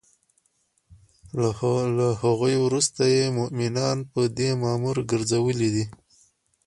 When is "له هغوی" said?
1.99-2.55